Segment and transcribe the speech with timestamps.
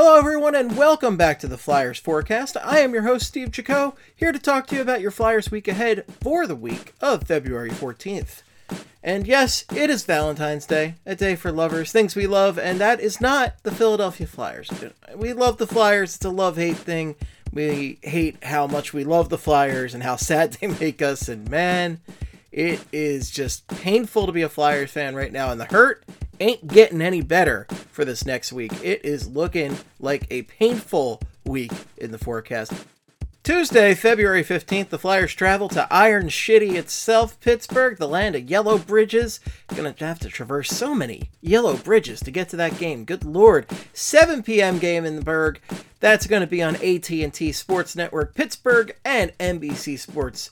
[0.00, 2.56] Hello, everyone, and welcome back to the Flyers Forecast.
[2.62, 5.66] I am your host, Steve Chico, here to talk to you about your Flyers week
[5.66, 8.42] ahead for the week of February 14th.
[9.02, 13.00] And yes, it is Valentine's Day, a day for lovers, things we love, and that
[13.00, 14.70] is not the Philadelphia Flyers.
[15.16, 17.16] We love the Flyers, it's a love hate thing.
[17.52, 21.50] We hate how much we love the Flyers and how sad they make us, and
[21.50, 22.00] man,
[22.52, 26.04] it is just painful to be a Flyers fan right now, and the hurt
[26.40, 28.72] ain't getting any better for this next week.
[28.82, 32.72] It is looking like a painful week in the forecast.
[33.48, 38.76] Tuesday, February 15th, the Flyers travel to Iron Shitty itself, Pittsburgh, the land of yellow
[38.76, 39.40] bridges.
[39.74, 43.06] Gonna have to traverse so many yellow bridges to get to that game.
[43.06, 43.64] Good lord.
[43.94, 44.78] 7 p.m.
[44.78, 45.60] game in the Burgh.
[45.98, 50.50] That's gonna be on AT&T Sports Network Pittsburgh and NBC Sports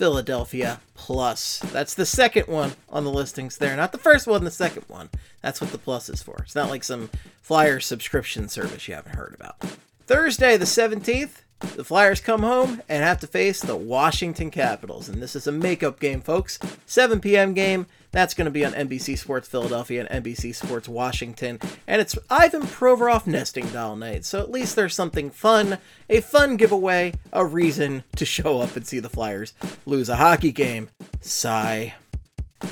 [0.00, 1.58] Philadelphia Plus.
[1.58, 5.10] That's the second one on the listings there, not the first one, the second one.
[5.42, 6.38] That's what the plus is for.
[6.38, 7.10] It's not like some
[7.42, 9.58] Flyers subscription service you haven't heard about.
[10.06, 11.42] Thursday, the 17th,
[11.76, 15.06] the Flyers come home and have to face the Washington Capitals.
[15.06, 16.58] And this is a makeup game, folks.
[16.86, 17.52] 7 p.m.
[17.52, 17.84] game.
[18.12, 21.60] That's going to be on NBC Sports Philadelphia and NBC Sports Washington.
[21.86, 24.24] And it's Ivan Provorov nesting doll night.
[24.24, 28.86] So at least there's something fun, a fun giveaway, a reason to show up and
[28.86, 29.54] see the Flyers
[29.86, 30.88] lose a hockey game.
[31.20, 31.94] Sigh.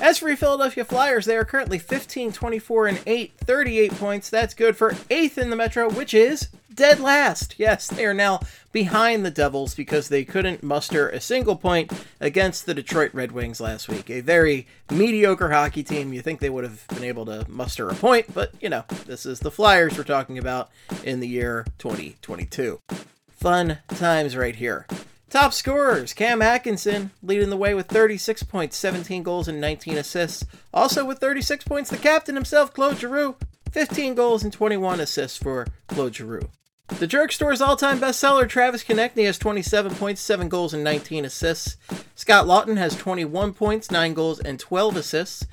[0.03, 4.29] As for your Philadelphia Flyers, they are currently 15, 24, and 8, 38 points.
[4.29, 6.49] That's good for 8th in the Metro, which is
[6.79, 7.57] dead last.
[7.59, 8.39] Yes, they are now
[8.71, 13.61] behind the Devils because they couldn't muster a single point against the Detroit Red Wings
[13.61, 14.09] last week.
[14.09, 16.13] A very mediocre hockey team.
[16.13, 19.27] You think they would have been able to muster a point, but you know, this
[19.27, 20.71] is the Flyers we're talking about
[21.03, 22.81] in the year 2022.
[23.29, 24.87] Fun times right here.
[25.31, 30.47] Top scorers, Cam Atkinson leading the way with 36 points, 17 goals, and 19 assists.
[30.73, 33.35] Also with 36 points, the captain himself, Claude Giroux,
[33.73, 36.49] 15 goals and 21 assists for Claude Giroux.
[36.89, 41.77] The Jerk Store's all-time bestseller, Travis Konecny, has 27 points, 7 goals, and 19 assists.
[42.17, 45.47] Scott Laughton has 21 points, 9 goals, and 12 assists.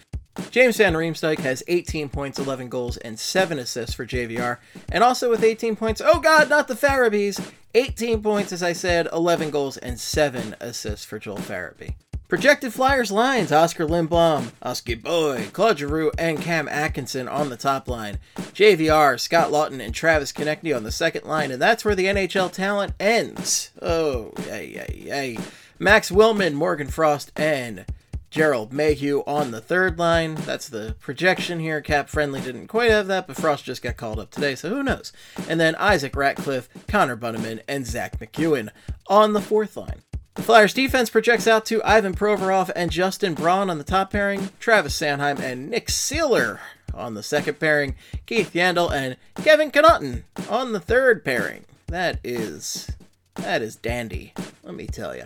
[0.50, 4.58] James Van Riemsdyk has 18 points, 11 goals, and 7 assists for JVR.
[4.90, 7.40] And also with 18 points, oh god, not the Farabees,
[7.74, 11.96] 18 points, as I said, 11 goals, and 7 assists for Joel Farabee.
[12.28, 17.88] Projected Flyers lines Oskar Lindblom, Oski Boy, Claude Giroux, and Cam Atkinson on the top
[17.88, 18.18] line.
[18.36, 22.52] JVR, Scott Laughton, and Travis Konecny on the second line, and that's where the NHL
[22.52, 23.70] talent ends.
[23.80, 25.38] Oh, yay, yay, yay.
[25.78, 27.86] Max Willman, Morgan Frost, and
[28.32, 30.34] Gerald Mayhew on the third line.
[30.34, 31.80] That's the projection here.
[31.80, 34.82] Cap Friendly didn't quite have that, but Frost just got called up today, so who
[34.82, 35.14] knows?
[35.48, 38.70] And then Isaac Ratcliffe, Connor Bunnaman, and Zack MacEwen
[39.06, 40.02] on the fourth line.
[40.36, 44.50] The Flyers defense projects out to Ivan Provorov and Justin Braun on the top pairing,
[44.60, 46.60] Travis Sanheim and Nick Seeler
[46.94, 51.64] on the second pairing, Keith Yandle and Kevin Connauton on the third pairing.
[51.88, 52.92] That is
[53.36, 55.24] that is dandy, let me tell you.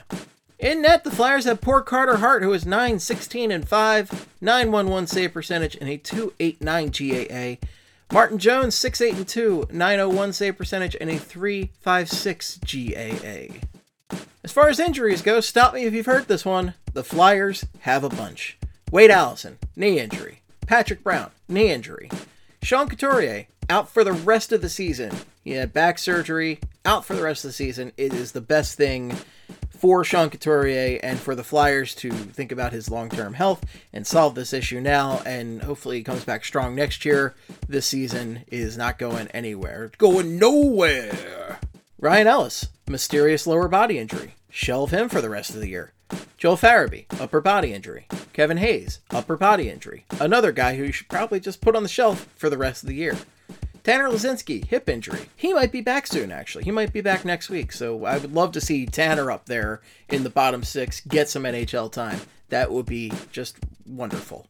[0.60, 5.08] In net, the Flyers have poor Carter Hart, who is 9 16 and 5, 911
[5.08, 7.68] save percentage, and a 289 GAA.
[8.14, 13.79] Martin Jones, 6 8 and 2, 901 save percentage, and a 356 GAA.
[14.44, 16.74] As far as injuries go, stop me if you've heard this one.
[16.94, 18.58] The Flyers have a bunch.
[18.90, 20.42] Wade Allison, knee injury.
[20.66, 22.10] Patrick Brown, knee injury.
[22.62, 25.12] Sean Couturier, out for the rest of the season.
[25.46, 27.92] Had back surgery, out for the rest of the season.
[27.98, 29.16] It is the best thing
[29.72, 34.06] for Sean Couturier and for the Flyers to think about his long term health and
[34.06, 35.22] solve this issue now.
[35.26, 37.36] And hopefully he comes back strong next year.
[37.68, 39.92] This season is not going anywhere.
[39.98, 41.60] Going nowhere.
[42.02, 44.36] Ryan Ellis, mysterious lower body injury.
[44.50, 45.92] Shelve him for the rest of the year.
[46.38, 48.08] Joel Farabee, upper body injury.
[48.32, 50.06] Kevin Hayes, upper body injury.
[50.18, 52.88] Another guy who you should probably just put on the shelf for the rest of
[52.88, 53.18] the year.
[53.84, 55.28] Tanner Laczynski, hip injury.
[55.36, 56.64] He might be back soon, actually.
[56.64, 57.74] He might be back next week.
[57.74, 61.44] So I would love to see Tanner up there in the bottom six, get some
[61.44, 62.22] NHL time.
[62.48, 64.48] That would be just wonderful.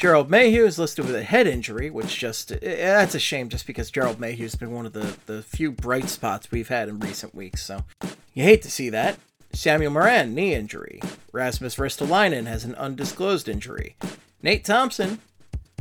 [0.00, 3.66] Gerald Mayhew is listed with a head injury, which just eh, that's a shame just
[3.66, 7.34] because Gerald Mayhew's been one of the, the few bright spots we've had in recent
[7.34, 7.84] weeks, so
[8.32, 9.18] you hate to see that.
[9.52, 11.02] Samuel Morin knee injury.
[11.32, 13.94] Rasmus Ristolainen has an undisclosed injury.
[14.42, 15.18] Nate Thompson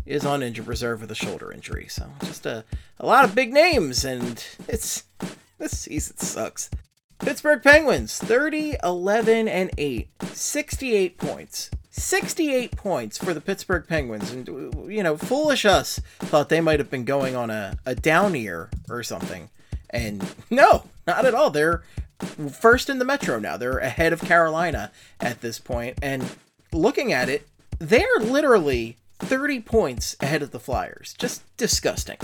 [0.05, 1.87] is on injured reserve with a shoulder injury.
[1.87, 2.65] So just a,
[2.99, 5.05] a lot of big names, and it's
[5.59, 6.69] this season sucks.
[7.19, 10.09] Pittsburgh Penguins 30, 11, and 8.
[10.33, 11.71] 68 points.
[11.91, 14.31] 68 points for the Pittsburgh Penguins.
[14.31, 14.47] And,
[14.91, 18.69] you know, foolish us thought they might have been going on a, a down year
[18.89, 19.49] or something.
[19.89, 21.49] And no, not at all.
[21.49, 21.83] They're
[22.51, 23.57] first in the Metro now.
[23.57, 25.97] They're ahead of Carolina at this point.
[26.01, 26.35] And
[26.71, 27.47] looking at it,
[27.79, 31.15] they're literally 30 points ahead of the Flyers.
[31.17, 32.17] Just disgusting.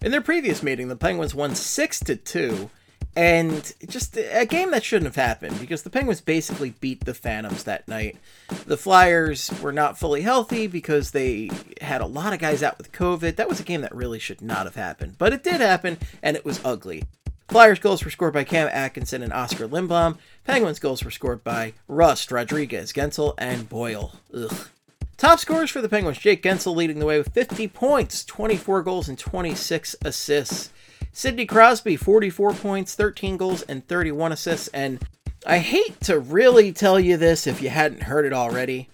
[0.00, 2.70] In their previous meeting, the Penguins won 6 to 2,
[3.18, 7.64] and just a game that shouldn't have happened because the Penguins basically beat the Phantoms
[7.64, 8.16] that night.
[8.64, 11.50] The Flyers were not fully healthy because they
[11.80, 13.34] had a lot of guys out with COVID.
[13.34, 16.36] That was a game that really should not have happened, but it did happen, and
[16.36, 17.02] it was ugly.
[17.48, 20.18] Flyers goals were scored by Cam Atkinson and Oskar Lindblom.
[20.44, 24.12] Penguins goals were scored by Rust, Rodrigues, Guentzel, and Boyle.
[24.32, 24.68] Ugh.
[25.16, 29.08] Top scorers for the Penguins Jake Guentzel leading the way with 50 points, 24 goals,
[29.08, 30.70] and 26 assists.
[31.18, 34.68] Sidney Crosby, 44 points, 13 goals, and 31 assists.
[34.68, 35.04] And
[35.44, 38.88] I hate to really tell you this if you hadn't heard it already,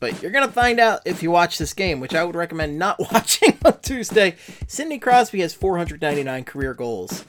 [0.00, 2.80] but you're going to find out if you watch this game, which I would recommend
[2.80, 4.34] not watching on Tuesday.
[4.66, 7.24] Sidney Crosby has 499 career goals.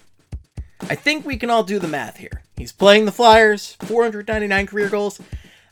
[0.81, 2.42] I think we can all do the math here.
[2.57, 5.22] He's playing the Flyers, 499 career goals.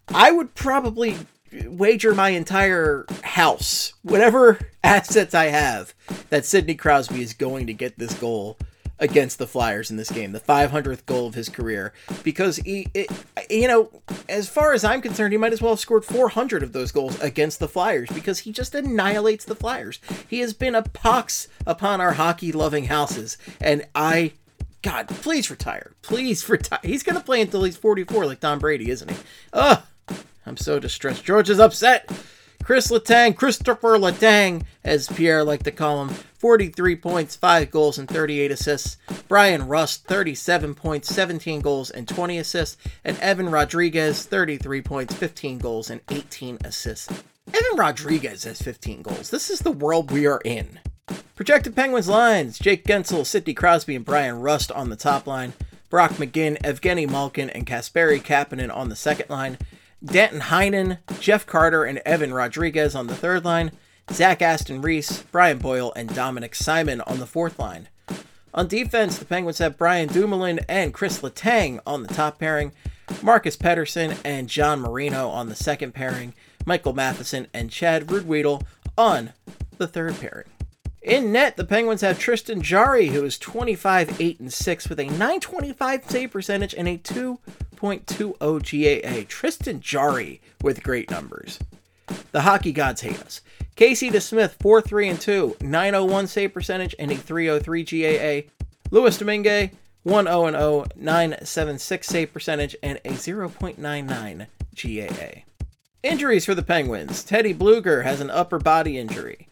[0.10, 1.18] I would probably
[1.66, 5.94] wager my entire house, whatever assets I have,
[6.30, 8.58] that Sidney Crosby is going to get this goal
[9.00, 13.12] against the Flyers in this game, the 500th goal of his career, because he, it,
[13.50, 13.90] you know,
[14.28, 17.20] as far as I'm concerned, he might as well have scored 400 of those goals
[17.22, 20.00] against the Flyers because he just annihilates the Flyers.
[20.28, 24.34] He has been a pox upon our hockey loving houses, and I.
[24.84, 25.94] God, please retire.
[26.02, 26.80] Please retire.
[26.84, 29.18] He's going to play until he's 44 like Tom Brady, isn't he?
[29.52, 29.82] Ugh.
[30.48, 31.24] I'm so distressed.
[31.24, 32.10] George is upset.
[32.64, 38.10] Chris Letang, Christopher Letang, as Pierre liked to call him, 43 points, 5 goals, and
[38.10, 38.98] 38 assists.
[39.28, 42.78] Bryan Rust, 37 points, 17 goals, and 20 assists.
[43.04, 47.24] And Evan Rodrigues, 33 points, 15 goals, and 18 assists.
[47.48, 49.30] Evan Rodrigues has 15 goals.
[49.30, 50.80] This is the world we are in.
[51.36, 55.54] Projected Penguins lines Jake Guentzel, Sidney Crosby, and Bryan Rust on the top line.
[55.90, 59.58] Brock McGinn, Evgeny Malkin, and Kasperi Kapanen on the second line.
[60.04, 63.72] Danton Heinen, Jeff Carter, and Evan Rodrigues on the third line,
[64.12, 67.90] Zach Aston Reese, Brian Boyle, and Dominik Simon on the fourth line.
[68.54, 72.72] On defense, the Penguins have Brian Dumoulin and Chris Letang on the top pairing,
[73.22, 76.34] Marcus Pettersson and John Marino on the second pairing,
[76.66, 78.64] Michael Matheson and Chad Ruhwedel
[78.98, 79.34] on
[79.78, 80.48] the third pairing.
[81.02, 85.06] In net, the Penguins have Tristan Jarry, who is 25, 8, and 6 with a
[85.06, 86.98] 925 save percentage and a
[87.78, 89.26] 2.20 GAA.
[89.28, 91.60] Tristan Jarry with great numbers.
[92.32, 93.42] The hockey gods hate us.
[93.76, 98.50] Casey DeSmith, 4 3 and 2, 901 save percentage and a 303 GAA.
[98.90, 99.72] Louis Domingue,
[100.04, 105.42] 1 0 0, 976 save percentage and a 0.99 GAA.
[106.04, 107.24] Injuries for the Penguins.
[107.24, 109.48] Teddy Blueger has an upper body injury.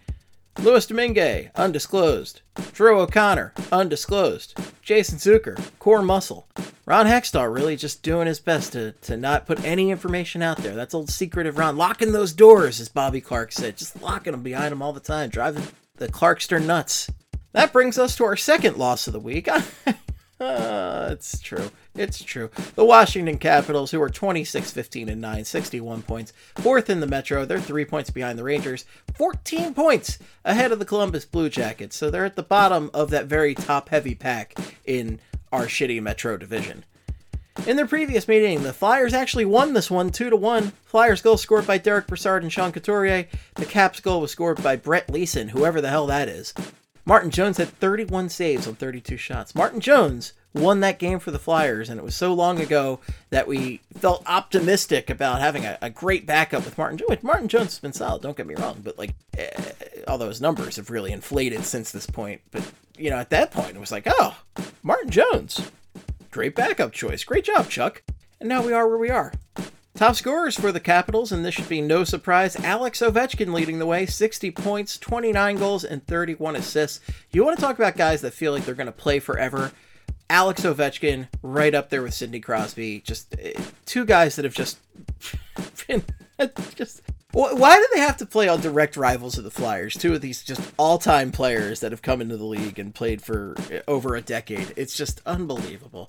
[0.59, 2.41] Louis Domingue, undisclosed.
[2.71, 4.57] Drew O'Connor, undisclosed.
[4.81, 6.47] Jason Zucker, core muscle.
[6.87, 10.75] Ron Hextall really just doing his best to, to not put any information out there.
[10.75, 11.77] That's old secret of Ron.
[11.77, 13.77] Locking those doors, as Bobby Clarke said.
[13.77, 15.63] Just locking them behind him all the time, driving
[15.95, 17.09] the Clarkster nuts.
[17.53, 19.47] That brings us to our second loss of the week.
[19.47, 19.61] Uh,
[21.11, 21.71] it's true.
[21.95, 22.51] It's true.
[22.75, 27.45] The Washington Capitals, who are 26 15 and 9, 61 points, fourth in the Metro.
[27.45, 28.85] They're three points behind the Rangers,
[29.15, 31.95] 14 points ahead of the Columbus Blue Jackets.
[31.95, 34.55] So they're at the bottom of that very top heavy pack
[34.85, 35.19] in
[35.55, 36.83] our shitty Metro division.
[37.65, 40.73] In their previous meeting, the Flyers actually won this one 2 to 1.
[40.83, 43.27] Flyers goal scored by Derick Brassard and Sean Couturier.
[43.55, 46.53] The Caps goal was scored by Brett Leason, whoever the hell that is.
[47.05, 49.55] Martin Jones had 31 saves on 32 shots.
[49.55, 53.47] Martin Jones won that game for the Flyers, and it was so long ago that
[53.47, 57.23] we felt optimistic about having a, a great backup with Martin Jones.
[57.23, 59.71] Martin Jones has been solid, don't get me wrong, but like, eh,
[60.07, 63.75] although his numbers have really inflated since this point, but you know, at that point,
[63.75, 64.37] it was like, oh,
[64.85, 65.71] Martin Jones,
[66.29, 67.23] great backup choice.
[67.23, 68.03] Great job, Chuck.
[68.39, 69.33] And now we are where we are.
[69.95, 72.55] Top scorers for the Capitals, and this should be no surprise.
[72.57, 76.99] Alex Ovechkin leading the way, 60 points, 29 goals, and 31 assists.
[77.31, 79.71] You want to talk about guys that feel like they're going to play forever?
[80.29, 82.99] Alex Ovechkin, right up there with Sidney Crosby.
[82.99, 84.77] Just uh, two guys that have just
[85.87, 86.03] been
[86.75, 87.01] just.
[87.35, 89.93] Why do they have to play on direct rivals of the Flyers?
[89.93, 93.55] Two of these just all-time players that have come into the league and played for
[93.73, 94.71] uh, over a decade.
[94.77, 96.07] It's just unbelievable.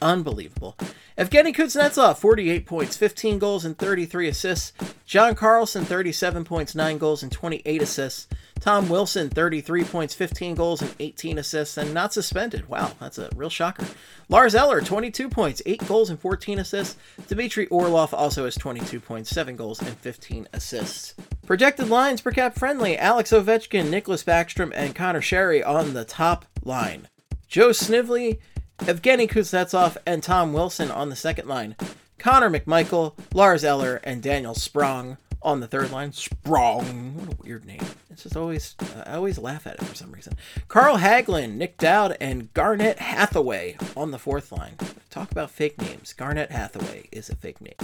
[0.00, 0.76] Unbelievable.
[1.16, 4.72] Evgeny Kuznetsov, 48 points, 15 goals, and 33 assists.
[5.04, 8.28] John Carlson, 37 points, 9 goals, and 28 assists.
[8.60, 12.68] Tom Wilson, 33 points, 15 goals, and 18 assists, and not suspended.
[12.68, 13.86] Wow, that's a real shocker.
[14.28, 16.96] Lars Eller, 22 points, 8 goals, and 14 assists.
[17.26, 21.14] Dmitry Orlov also has 22 points, 7 goals, and 15 assists.
[21.46, 26.44] Projected lines per cap friendly Alex Ovechkin, Nicholas Backstrom, and Conor Sheary on the top
[26.64, 27.08] line.
[27.48, 28.40] Joe Snively
[28.78, 31.76] Evgeny Kuznetsov and Tom Wilson on the second line.
[32.18, 37.14] Connor McMichael, Lars Eller, and Daniel Sprong On the third line, Sprong.
[37.16, 37.82] What a weird name.
[38.10, 38.74] It's just always,
[39.06, 40.34] I always laugh at it for some reason.
[40.66, 44.74] Carl Hagelin, Nic Dowd, and Garnet Hathaway on the fourth line.
[45.10, 46.12] Talk about fake names.
[46.12, 47.76] Garnet Hathaway is a fake name.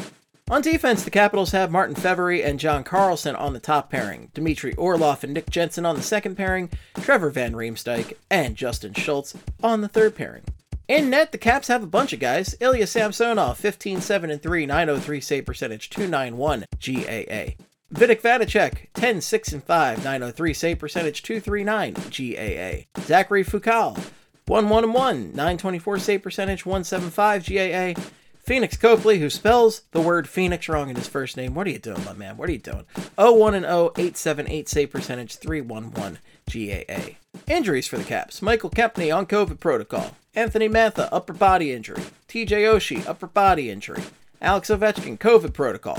[0.51, 4.75] On defense, the Capitals have Martin Fehervary and John Carlson on the top pairing, Dmitry
[4.75, 9.81] Orlov and Nick Jensen on the second pairing, Trevor Van Riemsdyk and Justin Schultz on
[9.81, 10.43] the third pairing.
[10.87, 12.55] In net, the Caps have a bunch of guys.
[12.61, 17.55] Ilya Samsonov, 15 7 and 3, 903 save percentage, 291 GAA.
[17.93, 23.03] Vitek Vanecek, 10 6 and 5, 903 save percentage, 239 GAA.
[23.03, 23.99] Zachary Fucale,
[24.47, 28.03] 1 1 and 1, 924 save percentage, 175 GAA.
[28.37, 31.55] Phoenix Copley, who spells the word Phoenix wrong in his first name.
[31.55, 32.37] What are you doing, my man?
[32.37, 32.85] What are you doing?
[33.17, 36.19] 01 and 0, 878 save percentage, 311
[36.53, 37.17] GAA.
[37.47, 38.43] Injuries for the Caps.
[38.43, 40.15] Michael Kempny on COVID protocol.
[40.35, 42.03] Anthony Mantha, upper body injury.
[42.29, 44.03] TJ Oshie, upper body injury.
[44.41, 45.99] Alex Ovechkin, COVID protocol.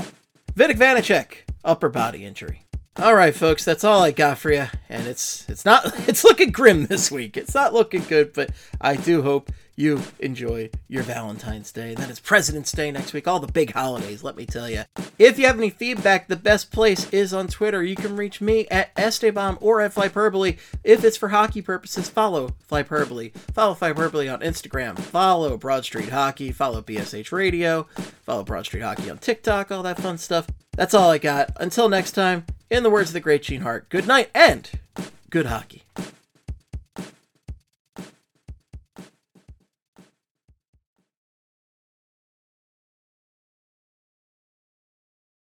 [0.54, 1.28] Vitek Vanecek,
[1.64, 2.64] upper body injury.
[2.98, 6.52] All right, folks, that's all I got for you, and it's it's not it's looking
[6.52, 7.36] grim this week.
[7.38, 11.96] It's not looking good, but I do hope you enjoy your Valentine's Day.
[11.96, 14.84] Then it's President's Day next week, all the big holidays, let me tell you.
[15.20, 17.84] If you have any feedback, the best place is on Twitter.
[17.84, 20.58] You can reach me at Esteban or at Flyperbole.
[20.84, 23.34] If it's for hockey purposes, follow Flyperbole.
[23.54, 24.98] Follow Flyperbole on Instagram.
[24.98, 26.52] Follow Broad Street Hockey.
[26.52, 27.84] Follow BSH Radio.
[28.24, 30.48] Follow Broad Street Hockey on TikTok, all that fun stuff.
[30.76, 31.52] That's all I got.
[31.60, 34.70] Until next time, in the words of the great Gene Hart, good night and
[35.30, 35.84] good hockey.